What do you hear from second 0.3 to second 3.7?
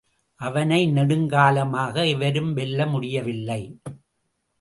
அவனை நெடுங்காலமாக எவரும் வெல்ல முடியவில்லை.